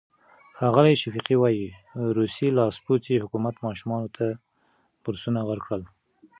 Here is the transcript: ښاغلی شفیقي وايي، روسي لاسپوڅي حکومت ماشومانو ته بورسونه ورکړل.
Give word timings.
ښاغلی 0.57 0.93
شفیقي 1.01 1.35
وايي، 1.39 1.67
روسي 2.17 2.47
لاسپوڅي 2.57 3.15
حکومت 3.23 3.55
ماشومانو 3.65 4.07
ته 4.17 4.25
بورسونه 5.03 5.41
ورکړل. 5.49 5.81